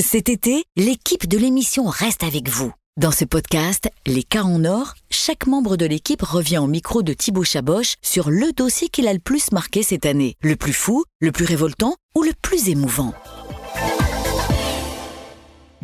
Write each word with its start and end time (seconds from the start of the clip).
Cet 0.00 0.28
été, 0.28 0.64
l'équipe 0.76 1.28
de 1.28 1.38
l'émission 1.38 1.84
reste 1.84 2.24
avec 2.24 2.48
vous. 2.48 2.72
Dans 3.00 3.12
ce 3.12 3.24
podcast, 3.24 3.88
Les 4.06 4.24
cas 4.24 4.42
en 4.42 4.64
or, 4.64 4.94
chaque 5.08 5.46
membre 5.46 5.76
de 5.76 5.86
l'équipe 5.86 6.20
revient 6.20 6.58
au 6.58 6.66
micro 6.66 7.04
de 7.04 7.12
Thibaut 7.12 7.44
Chaboch 7.44 7.94
sur 8.02 8.28
le 8.28 8.52
dossier 8.52 8.88
qu'il 8.88 9.06
a 9.06 9.12
le 9.12 9.20
plus 9.20 9.52
marqué 9.52 9.84
cette 9.84 10.04
année. 10.04 10.34
Le 10.42 10.56
plus 10.56 10.72
fou, 10.72 11.04
le 11.20 11.30
plus 11.30 11.44
révoltant 11.44 11.94
ou 12.16 12.24
le 12.24 12.32
plus 12.42 12.70
émouvant? 12.70 13.14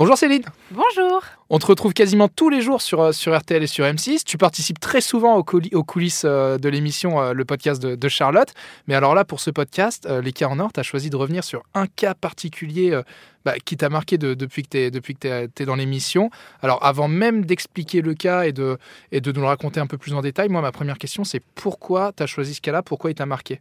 Bonjour 0.00 0.16
Céline. 0.16 0.44
Bonjour. 0.70 1.22
On 1.50 1.58
te 1.58 1.66
retrouve 1.66 1.92
quasiment 1.92 2.26
tous 2.28 2.48
les 2.48 2.62
jours 2.62 2.80
sur, 2.80 3.02
euh, 3.02 3.12
sur 3.12 3.38
RTL 3.38 3.62
et 3.62 3.66
sur 3.66 3.84
M6. 3.84 4.24
Tu 4.24 4.38
participes 4.38 4.80
très 4.80 5.02
souvent 5.02 5.36
aux, 5.36 5.42
couli- 5.42 5.74
aux 5.74 5.84
coulisses 5.84 6.22
euh, 6.24 6.56
de 6.56 6.70
l'émission, 6.70 7.20
euh, 7.20 7.34
le 7.34 7.44
podcast 7.44 7.82
de, 7.82 7.96
de 7.96 8.08
Charlotte. 8.08 8.48
Mais 8.86 8.94
alors 8.94 9.14
là, 9.14 9.26
pour 9.26 9.40
ce 9.40 9.50
podcast, 9.50 10.08
Les 10.22 10.32
cas 10.32 10.46
en 10.48 10.58
or, 10.58 10.72
tu 10.72 10.80
as 10.80 10.82
choisi 10.82 11.10
de 11.10 11.16
revenir 11.16 11.44
sur 11.44 11.64
un 11.74 11.86
cas 11.86 12.14
particulier 12.14 12.98
bah, 13.44 13.56
qui 13.62 13.76
t'a 13.76 13.90
marqué 13.90 14.16
de- 14.16 14.32
depuis 14.32 14.62
que 14.62 14.68
tu 14.88 15.62
es, 15.62 15.66
dans 15.66 15.74
l'émission. 15.76 16.30
Alors 16.62 16.82
avant 16.82 17.06
même 17.06 17.44
d'expliquer 17.44 18.00
le 18.00 18.14
cas 18.14 18.44
et 18.44 18.52
de, 18.52 18.78
et 19.12 19.20
de 19.20 19.32
nous 19.32 19.42
le 19.42 19.48
raconter 19.48 19.80
un 19.80 19.86
peu 19.86 19.98
plus 19.98 20.14
en 20.14 20.22
détail, 20.22 20.48
moi, 20.48 20.62
ma 20.62 20.72
première 20.72 20.96
question, 20.96 21.24
c'est 21.24 21.42
pourquoi 21.54 22.12
tu 22.16 22.22
as 22.22 22.26
choisi 22.26 22.54
ce 22.54 22.62
cas-là? 22.62 22.82
Pourquoi 22.82 23.10
il 23.10 23.14
t'a 23.16 23.26
marqué? 23.26 23.60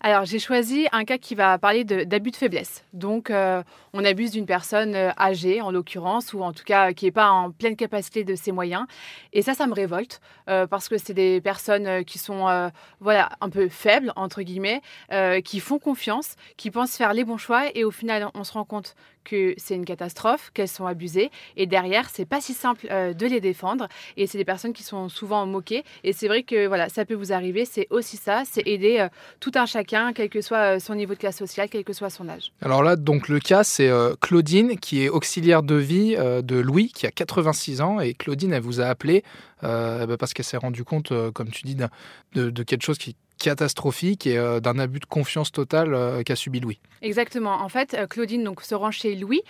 Alors, 0.00 0.26
j'ai 0.26 0.38
choisi 0.38 0.86
un 0.92 1.04
cas 1.04 1.16
qui 1.16 1.34
va 1.34 1.58
parler 1.58 1.82
d'abus 1.82 2.30
de, 2.30 2.36
faiblesse. 2.36 2.84
Donc, 2.92 3.30
euh, 3.30 3.62
on 3.94 4.04
abuse 4.04 4.30
d'une 4.30 4.44
personne 4.44 4.94
euh, 4.94 5.10
âgée, 5.18 5.62
en 5.62 5.70
l'occurrence, 5.70 6.34
ou 6.34 6.42
en 6.42 6.52
tout 6.52 6.64
cas 6.64 6.92
qui 6.92 7.06
n'est 7.06 7.10
pas 7.10 7.30
en 7.30 7.50
pleine 7.50 7.76
capacité 7.76 8.22
de 8.22 8.34
ses 8.34 8.52
moyens. 8.52 8.86
Et 9.32 9.40
ça, 9.40 9.54
ça 9.54 9.66
me 9.66 9.72
révolte, 9.72 10.20
euh, 10.50 10.66
parce 10.66 10.88
que 10.88 10.98
c'est 10.98 11.14
des 11.14 11.40
personnes 11.40 11.86
euh, 11.86 12.02
qui 12.02 12.18
sont 12.18 12.46
euh, 12.46 12.68
voilà, 13.00 13.30
un 13.40 13.48
peu 13.48 13.68
faibles, 13.70 14.12
entre 14.16 14.42
guillemets, 14.42 14.82
euh, 15.12 15.40
qui 15.40 15.60
font 15.60 15.78
confiance, 15.78 16.36
qui 16.58 16.70
pensent 16.70 16.96
faire 16.96 17.14
les 17.14 17.24
bons 17.24 17.38
choix, 17.38 17.64
et 17.74 17.82
au 17.82 17.90
final, 17.90 18.28
on 18.34 18.44
se 18.44 18.52
rend 18.52 18.64
compte 18.64 18.96
que 19.26 19.54
c'est 19.58 19.74
une 19.74 19.84
catastrophe, 19.84 20.50
qu'elles 20.54 20.68
sont 20.68 20.86
abusées, 20.86 21.30
et 21.56 21.66
derrière, 21.66 22.08
c'est 22.08 22.24
pas 22.24 22.40
si 22.40 22.54
simple 22.54 22.86
euh, 22.90 23.12
de 23.12 23.26
les 23.26 23.40
défendre, 23.40 23.88
et 24.16 24.26
c'est 24.26 24.38
des 24.38 24.44
personnes 24.44 24.72
qui 24.72 24.84
sont 24.84 25.08
souvent 25.08 25.44
moquées, 25.44 25.84
et 26.04 26.12
c'est 26.12 26.28
vrai 26.28 26.44
que 26.44 26.66
voilà, 26.66 26.88
ça 26.88 27.04
peut 27.04 27.14
vous 27.14 27.32
arriver, 27.32 27.64
c'est 27.64 27.88
aussi 27.90 28.16
ça, 28.16 28.44
c'est 28.48 28.66
aider 28.66 28.98
euh, 29.00 29.08
tout 29.40 29.50
un 29.56 29.66
chacun, 29.66 30.12
quel 30.12 30.28
que 30.28 30.40
soit 30.40 30.76
euh, 30.76 30.78
son 30.78 30.94
niveau 30.94 31.14
de 31.14 31.18
classe 31.18 31.38
sociale, 31.38 31.68
quel 31.68 31.84
que 31.84 31.92
soit 31.92 32.10
son 32.10 32.28
âge. 32.28 32.52
Alors 32.62 32.82
là, 32.82 32.94
donc 32.94 33.28
le 33.28 33.40
cas, 33.40 33.64
c'est 33.64 33.90
Claudine 34.20 34.78
qui 34.78 35.02
est 35.02 35.08
auxiliaire 35.08 35.62
de 35.62 35.74
vie 35.74 36.16
de 36.16 36.56
Louis 36.56 36.92
qui 36.92 37.06
a 37.06 37.10
86 37.10 37.80
ans. 37.80 38.00
Et 38.00 38.14
Claudine, 38.14 38.52
elle 38.52 38.62
vous 38.62 38.80
a 38.80 38.86
appelé 38.86 39.24
bah, 39.62 40.16
parce 40.18 40.34
qu'elle 40.34 40.44
s'est 40.44 40.56
rendue 40.56 40.84
compte, 40.84 41.12
comme 41.32 41.50
tu 41.50 41.64
dis, 41.64 41.74
de, 41.74 42.50
de 42.50 42.62
quelque 42.62 42.82
chose 42.82 42.98
qui 42.98 43.16
catastrophique 43.46 44.26
et 44.26 44.38
euh, 44.38 44.58
d'un 44.58 44.76
abus 44.76 44.98
de 44.98 45.06
confiance 45.06 45.52
total 45.52 45.94
euh, 45.94 46.24
qu'a 46.24 46.34
subi 46.34 46.58
Louis. 46.58 46.80
Exactement. 47.00 47.62
En 47.62 47.68
fait, 47.68 47.94
euh, 47.94 48.08
Claudine 48.08 48.52
se 48.60 48.74
rend 48.74 48.90
chez 48.90 49.14
Louis 49.14 49.42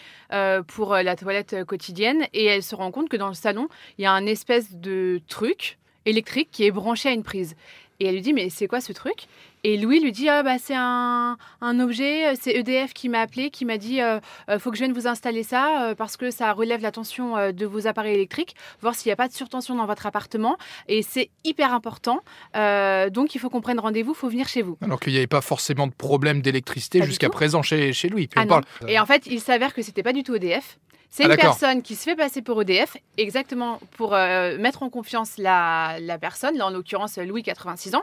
pour 0.66 0.94
la 0.94 1.16
toilette 1.16 1.64
quotidienne 1.64 2.26
et 2.34 2.44
elle 2.44 2.62
se 2.62 2.74
rend 2.74 2.90
compte 2.90 3.08
que 3.08 3.16
dans 3.16 3.28
le 3.28 3.34
salon, 3.34 3.68
il 3.96 4.02
y 4.02 4.06
a 4.06 4.12
un 4.12 4.26
espèce 4.26 4.74
de 4.74 5.22
truc 5.28 5.78
électrique 6.06 6.48
qui 6.50 6.64
est 6.64 6.70
branché 6.70 7.08
à 7.08 7.12
une 7.12 7.22
prise. 7.22 7.54
Et 7.98 8.06
elle 8.06 8.14
lui 8.14 8.20
dit, 8.20 8.32
mais 8.32 8.50
c'est 8.50 8.66
quoi 8.66 8.80
ce 8.80 8.92
truc? 8.92 9.26
Et 9.64 9.76
Louis 9.78 10.00
lui 10.00 10.12
dit, 10.12 10.28
ah, 10.28 10.42
bah, 10.42 10.58
c'est 10.62 10.76
un, 10.76 11.36
un 11.60 11.80
objet, 11.80 12.28
euh, 12.28 12.34
c'est 12.40 12.52
EDF 12.52 12.92
qui 12.92 13.08
m'a 13.08 13.20
appelé, 13.20 13.50
qui 13.50 13.64
m'a 13.64 13.78
dit, 13.78 14.00
euh, 14.00 14.20
euh, 14.48 14.58
faut 14.58 14.70
que 14.70 14.76
je 14.76 14.84
vienne 14.84 14.92
vous 14.92 15.08
installer 15.08 15.42
ça 15.42 15.88
euh, 15.88 15.94
parce 15.94 16.16
que 16.16 16.30
ça 16.30 16.52
relève 16.52 16.82
la 16.82 16.92
tension 16.92 17.36
euh, 17.36 17.52
de 17.52 17.66
vos 17.66 17.86
appareils 17.86 18.14
électriques, 18.14 18.54
voir 18.80 18.94
s'il 18.94 19.08
n'y 19.08 19.14
a 19.14 19.16
pas 19.16 19.28
de 19.28 19.32
surtension 19.32 19.74
dans 19.74 19.86
votre 19.86 20.06
appartement. 20.06 20.56
Et 20.88 21.02
c'est 21.02 21.30
hyper 21.44 21.72
important. 21.72 22.20
Donc, 22.54 23.34
il 23.34 23.38
faut 23.38 23.50
qu'on 23.50 23.60
prenne 23.60 23.80
rendez-vous, 23.80 24.12
il 24.12 24.16
faut 24.16 24.28
venir 24.28 24.46
chez 24.46 24.62
vous. 24.62 24.76
Alors 24.82 25.00
qu'il 25.00 25.12
n'y 25.12 25.18
avait 25.18 25.26
pas 25.26 25.40
forcément 25.40 25.86
de 25.86 25.92
problème 25.92 26.42
d'électricité 26.42 27.02
jusqu'à 27.02 27.30
présent 27.30 27.62
chez, 27.62 27.92
chez 27.92 28.08
lui. 28.08 28.28
Ah. 28.36 28.60
Et 28.86 28.98
en 28.98 29.06
fait, 29.06 29.26
il 29.26 29.40
s'avère 29.40 29.74
que 29.74 29.82
c'était 29.82 30.02
pas 30.02 30.12
du 30.12 30.22
tout 30.22 30.34
EDF. 30.34 30.78
C'est 31.10 31.24
Ah, 31.24 31.28
une 31.28 31.36
personne 31.36 31.82
qui 31.82 31.94
se 31.94 32.02
fait 32.04 32.16
passer 32.16 32.42
pour 32.42 32.60
EDF, 32.60 32.96
exactement 33.16 33.80
pour 33.96 34.14
euh, 34.14 34.58
mettre 34.58 34.82
en 34.82 34.90
confiance 34.90 35.38
la, 35.38 35.96
la 36.00 36.18
personne, 36.18 36.56
là 36.56 36.66
en 36.66 36.70
l'occurrence 36.70 37.16
Louis, 37.18 37.42
86 37.42 37.94
ans. 37.94 38.02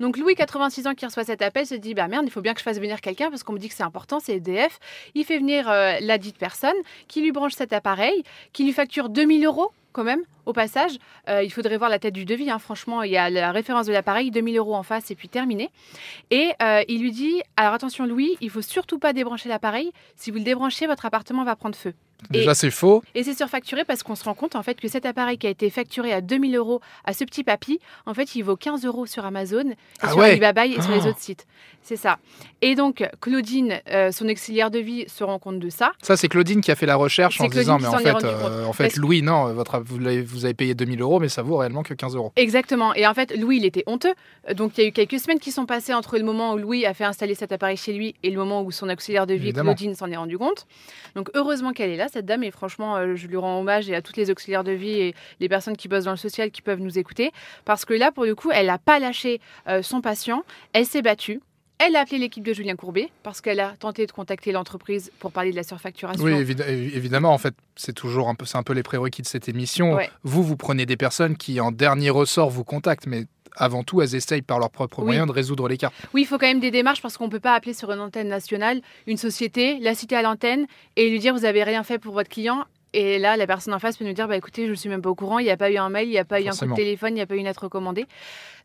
Donc 0.00 0.16
Louis, 0.16 0.34
86 0.34 0.86
ans, 0.86 0.94
qui 0.94 1.04
reçoit 1.04 1.24
cet 1.24 1.42
appel, 1.42 1.66
se 1.66 1.74
dit 1.74 1.94
bah 1.94 2.08
merde, 2.08 2.24
il 2.26 2.30
faut 2.30 2.40
bien 2.40 2.54
que 2.54 2.60
je 2.60 2.64
fasse 2.64 2.78
venir 2.78 3.00
quelqu'un 3.00 3.30
parce 3.30 3.42
qu'on 3.42 3.52
me 3.52 3.58
dit 3.58 3.68
que 3.68 3.74
c'est 3.74 3.82
important, 3.82 4.20
c'est 4.20 4.36
EDF. 4.36 4.78
Il 5.14 5.24
fait 5.24 5.38
venir 5.38 5.68
euh, 5.68 5.96
la 6.00 6.18
dite 6.18 6.36
personne 6.38 6.76
qui 7.08 7.20
lui 7.20 7.32
branche 7.32 7.52
cet 7.54 7.72
appareil, 7.72 8.22
qui 8.52 8.64
lui 8.64 8.72
facture 8.72 9.08
2000 9.08 9.44
euros 9.44 9.72
quand 9.92 10.04
même 10.04 10.22
au 10.46 10.52
passage. 10.52 10.92
Euh, 11.28 11.42
il 11.42 11.52
faudrait 11.52 11.76
voir 11.76 11.90
la 11.90 11.98
tête 11.98 12.14
du 12.14 12.24
devis, 12.24 12.50
hein. 12.50 12.58
franchement, 12.58 13.02
il 13.02 13.12
y 13.12 13.16
a 13.16 13.30
la 13.30 13.52
référence 13.52 13.86
de 13.86 13.92
l'appareil, 13.92 14.30
2000 14.30 14.56
euros 14.56 14.74
en 14.74 14.82
face 14.82 15.10
et 15.10 15.14
puis 15.14 15.28
terminé. 15.28 15.70
Et 16.30 16.52
euh, 16.62 16.82
il 16.88 17.00
lui 17.02 17.12
dit 17.12 17.42
alors 17.56 17.74
attention 17.74 18.06
Louis, 18.06 18.36
il 18.40 18.50
faut 18.50 18.62
surtout 18.62 18.98
pas 18.98 19.12
débrancher 19.12 19.48
l'appareil. 19.48 19.92
Si 20.16 20.30
vous 20.30 20.38
le 20.38 20.44
débranchez, 20.44 20.86
votre 20.86 21.04
appartement 21.06 21.44
va 21.44 21.56
prendre 21.56 21.76
feu. 21.76 21.92
Déjà, 22.30 22.54
c'est 22.54 22.70
faux. 22.70 23.02
Et 23.14 23.22
c'est 23.24 23.34
surfacturé 23.34 23.84
parce 23.84 24.02
qu'on 24.02 24.14
se 24.14 24.24
rend 24.24 24.34
compte 24.34 24.56
en 24.56 24.62
fait 24.62 24.80
que 24.80 24.88
cet 24.88 25.06
appareil 25.06 25.38
qui 25.38 25.46
a 25.46 25.50
été 25.50 25.70
facturé 25.70 26.12
à 26.12 26.20
2000 26.20 26.56
euros 26.56 26.80
à 27.04 27.12
ce 27.12 27.24
petit 27.24 27.44
papy, 27.44 27.78
en 28.06 28.14
fait, 28.14 28.34
il 28.34 28.42
vaut 28.42 28.56
15 28.56 28.84
euros 28.84 29.06
sur 29.06 29.24
Amazon 29.24 29.70
et 29.70 29.76
Ah 30.00 30.08
sur 30.10 30.18
ouais 30.18 30.30
Alibaba 30.30 30.66
et 30.66 30.80
sur 30.80 30.90
les 30.92 31.02
Oh. 31.04 31.08
autres 31.08 31.18
sites. 31.20 31.46
C'est 31.84 31.96
ça. 31.96 32.18
Et 32.60 32.76
donc, 32.76 33.04
Claudine, 33.20 33.80
euh, 33.90 34.12
son 34.12 34.28
auxiliaire 34.28 34.70
de 34.70 34.78
vie, 34.78 35.04
se 35.08 35.24
rend 35.24 35.40
compte 35.40 35.58
de 35.58 35.68
ça. 35.68 35.92
Ça, 36.00 36.16
c'est 36.16 36.28
Claudine 36.28 36.60
qui 36.60 36.70
a 36.70 36.76
fait 36.76 36.86
la 36.86 36.94
recherche 36.94 37.40
en 37.40 37.48
se 37.48 37.50
disant, 37.58 37.78
mais 37.80 37.88
en 37.88 37.98
fait, 37.98 38.08
euh, 38.08 38.12
compte. 38.12 38.24
en 38.68 38.72
fait 38.72 38.84
Parce- 38.84 38.96
Louis, 38.96 39.20
non, 39.22 39.52
votre, 39.52 39.80
vous, 39.84 40.44
avez 40.44 40.54
payé 40.54 40.74
2000 40.74 41.00
euros, 41.02 41.18
mais 41.18 41.28
ça 41.28 41.42
vaut 41.42 41.56
réellement 41.56 41.82
que 41.82 41.92
15 41.94 42.14
euros. 42.14 42.32
Exactement. 42.36 42.94
Et 42.94 43.04
en 43.06 43.14
fait, 43.14 43.36
Louis, 43.36 43.56
il 43.56 43.64
était 43.64 43.82
honteux. 43.86 44.14
Euh, 44.48 44.54
Donc, 44.54 44.78
il 44.78 44.82
y 44.82 44.84
a 44.84 44.88
eu 44.88 44.92
quelques 44.92 45.18
semaines 45.18 45.40
qui 45.40 45.50
sont 45.50 45.66
passées 45.66 45.92
entre 45.92 46.18
le 46.18 46.24
moment 46.24 46.52
où 46.54 46.58
Louis 46.58 46.86
a 46.86 46.94
fait 46.94 47.04
installer 47.04 47.34
cet 47.34 47.50
appareil 47.50 47.76
chez 47.76 47.92
lui 47.92 48.14
et 48.22 48.30
le 48.30 48.36
moment 48.38 48.62
où 48.62 48.70
son 48.70 48.88
auxiliaire 48.88 49.26
de 49.26 49.34
vie, 49.34 49.48
Évidemment. 49.48 49.74
Claudine, 49.74 49.94
s'en 49.96 50.08
est 50.10 50.16
rendu 50.16 50.38
compte. 50.38 50.66
Donc, 51.16 51.30
heureusement 51.34 51.72
qu'elle 51.72 51.90
est 51.90 51.96
là, 51.96 52.06
cette 52.12 52.26
dame. 52.26 52.44
Et 52.44 52.50
franchement, 52.50 52.96
euh, 52.96 53.14
je 53.16 53.26
lui 53.26 53.36
rends 53.36 53.60
hommage 53.60 53.88
et 53.90 53.94
à 53.94 54.02
toutes 54.02 54.16
les 54.16 54.30
auxiliaires 54.30 54.64
de 54.64 54.72
vie 54.72 55.00
et 55.00 55.14
les 55.40 55.48
personnes 55.48 55.76
qui 55.76 55.88
bossent 55.88 56.04
dans 56.04 56.10
le 56.12 56.16
social 56.16 56.50
qui 56.50 56.62
peuvent 56.62 56.80
nous 56.80 56.98
écouter. 56.98 57.32
Parce 57.64 57.84
que 57.84 57.94
là, 57.94 58.12
pour 58.12 58.24
le 58.24 58.34
coup, 58.34 58.50
elle 58.52 58.66
n'a 58.66 58.78
pas 58.78 58.98
lâché 58.98 59.40
euh, 59.68 59.82
son 59.82 60.00
patient. 60.00 60.44
Elle 60.72 60.86
s'est 60.86 61.02
battue. 61.02 61.40
Elle 61.84 61.96
a 61.96 62.00
appelé 62.00 62.18
l'équipe 62.18 62.44
de 62.46 62.52
Julien 62.52 62.76
Courbet 62.76 63.08
parce 63.24 63.40
qu'elle 63.40 63.58
a 63.58 63.74
tenté 63.76 64.06
de 64.06 64.12
contacter 64.12 64.52
l'entreprise 64.52 65.10
pour 65.18 65.32
parler 65.32 65.50
de 65.50 65.56
la 65.56 65.64
surfacturation. 65.64 66.22
Oui, 66.22 66.32
évid- 66.32 66.62
évi- 66.62 66.94
évidemment, 66.94 67.32
en 67.32 67.38
fait, 67.38 67.54
c'est 67.74 67.92
toujours 67.94 68.28
un 68.28 68.36
peu, 68.36 68.44
un 68.54 68.62
peu 68.62 68.72
les 68.72 68.84
prérequis 68.84 69.22
de 69.22 69.26
cette 69.26 69.48
émission. 69.48 69.94
Ouais. 69.94 70.08
Vous, 70.22 70.44
vous 70.44 70.56
prenez 70.56 70.86
des 70.86 70.96
personnes 70.96 71.36
qui, 71.36 71.58
en 71.60 71.72
dernier 71.72 72.10
ressort, 72.10 72.50
vous 72.50 72.62
contactent, 72.62 73.06
mais 73.08 73.24
avant 73.56 73.82
tout, 73.82 74.00
elles 74.02 74.14
essayent 74.14 74.42
par 74.42 74.58
leurs 74.58 74.70
propres 74.70 75.00
Oui. 75.00 75.06
moyens 75.06 75.26
de 75.26 75.32
résoudre 75.32 75.68
les 75.68 75.76
cas. 75.76 75.90
Oui, 76.14 76.22
il 76.22 76.24
faut 76.26 76.38
quand 76.38 76.46
même 76.46 76.60
des 76.60 76.70
démarches 76.70 77.02
parce 77.02 77.16
qu'on 77.16 77.26
ne 77.26 77.30
peut 77.30 77.40
pas 77.40 77.54
appeler 77.54 77.74
sur 77.74 77.90
une 77.90 78.00
antenne 78.00 78.28
nationale 78.28 78.80
une 79.06 79.16
société, 79.16 79.78
la 79.80 79.94
citer 79.94 80.16
à 80.16 80.22
l'antenne 80.22 80.66
et 80.96 81.08
lui 81.10 81.18
dire 81.18 81.34
vous 81.34 81.44
avez 81.44 81.62
rien 81.64 81.82
fait 81.82 81.98
pour 81.98 82.14
votre 82.14 82.28
client. 82.30 82.64
Et 82.94 83.18
là, 83.18 83.36
la 83.38 83.46
personne 83.46 83.72
en 83.72 83.78
face 83.78 83.96
peut 83.96 84.04
nous 84.04 84.12
dire 84.12 84.28
bah 84.28 84.36
écoutez, 84.36 84.66
je 84.66 84.70
ne 84.70 84.76
suis 84.76 84.88
même 84.90 85.00
pas 85.02 85.08
au 85.10 85.14
courant, 85.14 85.38
il 85.38 85.44
n'y 85.44 85.50
a 85.50 85.56
pas 85.56 85.70
eu 85.70 85.76
un 85.78 85.88
mail, 85.88 86.08
il 86.08 86.10
n'y 86.12 86.18
a 86.18 86.24
pas 86.26 86.40
eu 86.40 86.48
un 86.48 86.52
coup 86.52 86.66
de 86.66 86.74
téléphone, 86.74 87.10
il 87.10 87.14
n'y 87.14 87.20
a 87.22 87.26
pas 87.26 87.34
eu 87.34 87.38
une 87.38 87.46
lettre 87.46 87.64
recommandée. 87.64 88.06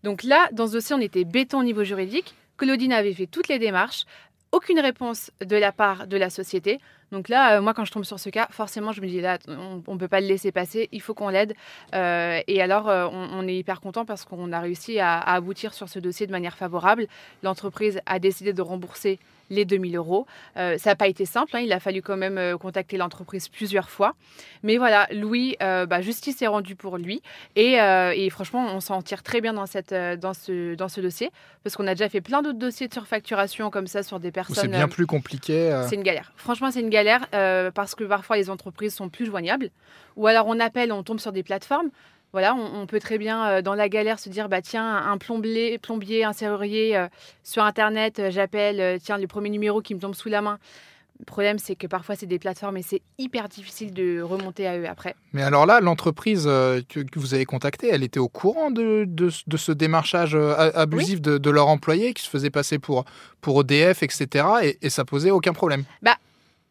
Donc 0.03 0.23
là, 0.23 0.49
dans 0.51 0.67
ce 0.67 0.73
dossier, 0.73 0.95
on 0.95 1.01
était 1.01 1.23
béton 1.23 1.59
au 1.59 1.63
niveau 1.63 1.83
juridique. 1.83 2.35
Claudine 2.57 2.91
avait 2.91 3.13
fait 3.13 3.27
toutes 3.27 3.47
les 3.47 3.59
démarches, 3.59 4.03
aucune 4.51 4.79
réponse 4.79 5.31
de 5.45 5.55
la 5.55 5.71
part 5.71 6.07
de 6.07 6.17
la 6.17 6.29
société. 6.29 6.79
Donc 7.11 7.29
là, 7.29 7.57
euh, 7.57 7.61
moi, 7.61 7.73
quand 7.73 7.85
je 7.85 7.91
tombe 7.91 8.03
sur 8.03 8.19
ce 8.19 8.29
cas, 8.29 8.47
forcément, 8.51 8.91
je 8.91 9.01
me 9.01 9.07
dis 9.07 9.21
là, 9.21 9.37
on 9.47 9.93
ne 9.93 9.97
peut 9.99 10.07
pas 10.07 10.19
le 10.19 10.27
laisser 10.27 10.51
passer, 10.51 10.89
il 10.91 11.01
faut 11.01 11.13
qu'on 11.13 11.29
l'aide. 11.29 11.53
Euh, 11.95 12.41
et 12.47 12.61
alors, 12.61 12.89
euh, 12.89 13.07
on, 13.11 13.29
on 13.33 13.47
est 13.47 13.55
hyper 13.55 13.81
content 13.81 14.05
parce 14.05 14.25
qu'on 14.25 14.51
a 14.51 14.59
réussi 14.59 14.99
à, 14.99 15.17
à 15.17 15.35
aboutir 15.35 15.73
sur 15.73 15.89
ce 15.89 15.99
dossier 15.99 16.27
de 16.27 16.31
manière 16.31 16.57
favorable. 16.57 17.07
L'entreprise 17.43 18.01
a 18.05 18.19
décidé 18.19 18.53
de 18.53 18.61
rembourser 18.61 19.19
les 19.49 19.65
2000 19.65 19.95
euros. 19.95 20.25
Euh, 20.57 20.77
ça 20.77 20.91
n'a 20.91 20.95
pas 20.95 21.07
été 21.07 21.25
simple, 21.25 21.55
hein, 21.55 21.59
il 21.59 21.71
a 21.71 21.79
fallu 21.79 22.01
quand 22.01 22.17
même 22.17 22.37
euh, 22.37 22.57
contacter 22.57 22.97
l'entreprise 22.97 23.49
plusieurs 23.49 23.89
fois. 23.89 24.15
Mais 24.63 24.77
voilà, 24.77 25.07
Louis, 25.11 25.55
euh, 25.61 25.85
bah, 25.85 26.01
justice 26.01 26.41
est 26.41 26.47
rendue 26.47 26.75
pour 26.75 26.97
lui. 26.97 27.21
Et, 27.55 27.73
et 27.75 28.29
franchement, 28.29 28.65
on 28.73 28.79
s'en 28.79 29.01
tire 29.01 29.23
très 29.23 29.41
bien 29.41 29.53
dans, 29.53 29.65
cette, 29.65 29.93
dans, 29.93 30.33
ce, 30.33 30.75
dans 30.75 30.89
ce 30.89 31.01
dossier, 31.01 31.31
parce 31.63 31.75
qu'on 31.75 31.87
a 31.87 31.95
déjà 31.95 32.09
fait 32.09 32.21
plein 32.21 32.41
d'autres 32.41 32.57
dossiers 32.57 32.87
de 32.87 32.93
surfacturation 32.93 33.69
comme 33.69 33.87
ça 33.87 34.03
sur 34.03 34.19
des 34.19 34.31
personnes. 34.31 34.55
c'est 34.55 34.67
bien 34.67 34.87
plus 34.87 35.05
compliqué. 35.05 35.83
c'est 35.87 35.95
une 35.95 36.03
galère. 36.03 36.33
Franchement, 36.35 36.71
c'est 36.71 36.81
une 36.81 36.89
galère 36.89 36.96
euh, 37.33 37.71
parce 37.71 37.95
que 37.95 38.03
parfois 38.03 38.37
les 38.37 38.49
entreprises 38.49 38.95
sont 38.95 39.09
plus 39.09 39.25
joignables. 39.25 39.69
Ou 40.15 40.27
alors 40.27 40.47
on 40.47 40.59
appelle, 40.59 40.91
on 40.91 41.03
tombe 41.03 41.19
sur 41.19 41.31
des 41.31 41.43
plateformes. 41.43 41.89
Voilà, 42.33 42.55
on, 42.55 42.81
on 42.81 42.87
peut 42.87 42.99
très 42.99 43.17
bien 43.17 43.47
euh, 43.47 43.61
dans 43.61 43.73
la 43.73 43.89
galère 43.89 44.19
se 44.19 44.29
dire 44.29 44.49
bah 44.49 44.61
tiens 44.61 44.97
un 44.97 45.17
plombier, 45.17 45.77
plombier, 45.77 46.23
un 46.23 46.33
serrurier 46.33 46.97
euh, 46.97 47.07
sur 47.43 47.63
internet, 47.63 48.21
j'appelle, 48.29 48.99
tiens 48.99 49.17
le 49.17 49.27
premier 49.27 49.49
numéro 49.49 49.81
qui 49.81 49.95
me 49.95 49.99
tombe 49.99 50.15
sous 50.15 50.29
la 50.29 50.41
main. 50.41 50.59
Le 51.19 51.25
problème 51.25 51.57
c'est 51.57 51.75
que 51.75 51.87
parfois 51.87 52.15
c'est 52.15 52.27
des 52.27 52.37
plateformes 52.37 52.77
et 52.77 52.83
c'est 52.83 53.01
hyper 53.17 53.49
difficile 53.49 53.91
de 53.91 54.21
remonter 54.21 54.67
à 54.67 54.77
eux 54.77 54.87
après. 54.87 55.15
Mais 55.33 55.41
alors 55.41 55.65
là, 55.65 55.79
l'entreprise 55.79 56.43
que, 56.43 57.05
vous 57.15 57.33
avez 57.33 57.45
contactée, 57.45 57.89
elle 57.91 58.03
était 58.03 58.19
au 58.19 58.27
courant 58.27 58.69
de, 58.69 59.05
de, 59.07 59.31
de 59.47 59.57
ce 59.57 59.71
démarchage 59.71 60.35
abusif 60.35 61.19
de, 61.19 61.39
de 61.39 61.49
leur 61.49 61.69
employé 61.69 62.13
qui 62.13 62.21
se 62.21 62.29
faisait 62.29 62.51
passer 62.51 62.77
pour, 62.77 63.05
pour 63.41 63.61
EDF, 63.61 64.03
etc. 64.03 64.45
Et, 64.61 64.77
et 64.83 64.89
ça 64.91 65.05
posait 65.05 65.31
aucun 65.31 65.53
problème? 65.53 65.85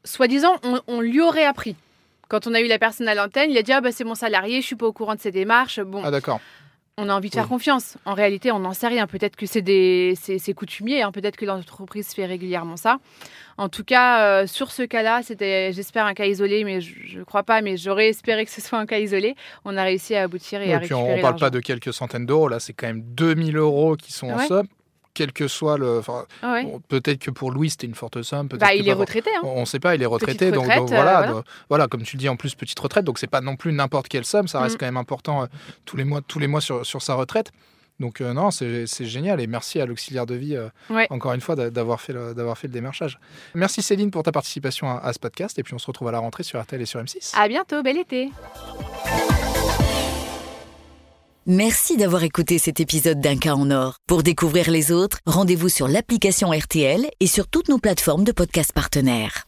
Soi-disant, 0.07 0.57
on, 0.63 0.81
on 0.87 1.01
lui 1.03 1.21
aurait 1.21 1.45
appris. 1.45 1.77
Quand 2.29 2.47
on 2.47 2.55
a 2.55 2.61
eu 2.61 2.67
la 2.67 2.79
personne 2.79 3.07
à 3.09 3.15
l'antenne, 3.15 3.51
il 3.51 3.59
a 3.59 3.63
dit 3.63 3.73
ah 3.73 3.81
bah 3.81 3.93
c'est 3.93 4.05
mon 4.05 4.15
salarié, 4.15 4.61
je 4.63 4.67
suis 4.67 4.75
pas 4.77 4.87
au 4.87 4.93
courant 4.93 5.15
de 5.15 5.21
ses 5.21 5.31
démarches. 5.31 5.81
Bon, 5.81 6.01
Ah 6.05 6.11
d'accord. 6.11 6.41
on 6.99 7.09
a 7.09 7.15
envie 7.15 7.29
de 7.29 7.35
faire 7.35 7.45
Oui. 7.45 7.51
confiance. 7.51 7.99
En 8.05 8.15
réalité, 8.15 8.51
on 8.51 8.59
n'en 8.59 8.73
sait 8.73 8.89
rien. 8.89 9.07
Peut-être 9.07 9.37
que 9.37 9.47
c'est 9.47 9.63
des, 9.63 10.15
c'est, 10.21 10.55
coutumier. 10.55 11.03
hein. 11.03 11.13
Peut-être 11.13 11.37
que 11.37 11.45
l'entreprise 11.45 12.09
fait 12.15 12.25
régulièrement 12.27 12.77
ça. 12.77 12.99
En 13.59 13.69
tout 13.69 13.85
cas, 13.85 14.23
euh, 14.43 14.47
sur 14.47 14.73
ce 14.73 14.83
cas-là, 14.83 15.21
c'était, 15.23 15.73
j'espère, 15.73 16.05
un 16.07 16.15
cas 16.15 16.27
isolé, 16.27 16.65
mais 16.65 16.81
je 16.81 17.19
ne 17.19 17.25
crois 17.25 17.43
pas. 17.45 17.63
Mais 17.63 17.77
j'aurais 17.77 18.09
espéré 18.09 18.45
que 18.45 18.51
ce 18.51 18.61
soit 18.61 18.79
un 18.79 18.87
cas 18.87 18.99
isolé. 18.99 19.35
On 19.65 19.77
a 19.77 19.83
réussi 19.85 20.15
à 20.17 20.23
aboutir 20.25 20.61
et 20.63 20.73
à 20.75 20.79
puis 20.81 20.89
récupérer 20.95 21.15
on, 21.15 21.19
on 21.19 21.23
parle 21.23 21.37
pas 21.37 21.51
de 21.51 21.61
quelques 21.61 21.93
centaines 21.93 22.27
d'euros, 22.27 22.49
là 22.49 22.59
c'est 22.61 22.73
quand 22.73 22.87
même 22.89 23.03
2000 23.03 23.57
euros 23.57 23.95
qui 23.97 24.13
sont 24.13 24.29
en 24.31 24.39
somme, 24.41 24.67
quel 25.17 25.33
que 25.33 25.49
soit 25.49 25.79
le. 25.79 26.01
Ah 26.43 26.53
ouais. 26.53 26.63
bon, 26.65 26.81
peut-être 26.89 27.19
que 27.19 27.31
pour 27.33 27.51
Louis 27.51 27.71
c'était 27.71 27.87
une 27.87 27.95
forte 27.95 28.23
somme. 28.23 28.47
Bah, 28.49 28.75
il 28.75 28.87
est 28.89 28.93
pas. 28.93 28.99
retraité. 29.01 29.31
hein. 29.37 29.41
On 29.45 29.61
ne 29.61 29.65
sait 29.65 29.81
pas, 29.81 29.95
il 29.97 30.03
est 30.03 30.07
retraité, 30.07 30.51
donc, 30.53 30.65
euh, 30.71 30.81
voilà, 30.87 30.87
voilà. 30.87 31.27
donc, 31.33 31.45
voilà, 31.69 31.89
comme 31.89 32.03
tu 32.03 32.17
le 32.17 32.21
dis 32.21 32.29
en 32.29 32.37
plus 32.37 32.55
petite 32.55 32.79
retraite, 32.79 33.05
donc 33.05 33.19
c'est 33.19 33.27
pas 33.27 33.41
non 33.41 33.57
plus 33.57 33.73
n'importe 33.73 34.09
quelle 34.09 34.25
somme, 34.25 34.47
ça 34.47 34.61
reste 34.61 34.77
Mm. 34.77 34.79
quand 34.79 34.87
même 34.87 34.97
important 34.99 35.43
euh, 35.43 35.47
tous 35.87 35.97
les 35.97 36.05
mois, 36.05 36.21
tous 36.21 36.39
les 36.39 36.47
mois 36.47 36.61
sur, 36.61 36.85
sur 36.87 37.01
sa 37.03 37.15
retraite. 37.15 37.51
Donc 37.99 38.21
euh, 38.21 38.35
non, 38.35 38.51
c'est 38.51 38.87
c'est 38.87 39.07
génial 39.07 39.41
et 39.41 39.47
merci 39.47 39.81
à 39.81 39.87
l'auxiliaire 39.87 40.27
de 40.27 40.35
vie 40.35 40.59
Ouais. 40.91 41.07
encore 41.09 41.33
une 41.33 41.41
fois 41.41 41.57
d'a- 41.57 41.71
d'avoir 41.71 41.99
fait 41.99 42.13
le, 42.13 42.35
d'avoir 42.35 42.59
fait 42.59 42.69
le 42.69 42.75
démarchage. 42.75 43.19
Merci 43.55 43.81
Céline 43.81 44.11
pour 44.11 44.23
ta 44.23 44.33
participation 44.33 44.91
à, 44.91 44.99
à 44.99 45.13
ce 45.15 45.19
podcast 45.19 45.59
et 45.59 45.63
puis 45.63 45.73
on 45.73 45.79
se 45.79 45.87
retrouve 45.87 46.09
à 46.09 46.13
la 46.13 46.19
rentrée 46.19 46.43
sur 46.43 46.61
RTL 46.61 46.83
et 46.83 46.85
sur 46.87 47.01
M6. 47.01 47.33
À 47.35 47.49
bientôt. 47.49 47.83
Bel 47.83 47.97
été. 47.97 48.31
Merci 51.49 51.97
d'avoir 51.97 52.25
écouté 52.25 52.59
cet 52.59 52.81
épisode 52.81 53.21
d'Un 53.21 53.37
cas 53.37 53.55
en 53.55 53.71
or. 53.71 53.99
Pour 54.09 54.25
découvrir 54.25 54.69
les 54.69 54.91
autres, 54.91 55.19
rendez-vous 55.27 55.69
sur 55.69 55.87
l'application 55.87 56.51
RTL 56.51 57.07
et 57.21 57.27
sur 57.29 57.47
toutes 57.47 57.69
nos 57.69 57.79
plateformes 57.79 58.25
de 58.25 58.33
podcasts 58.33 58.73
partenaires. 58.73 59.45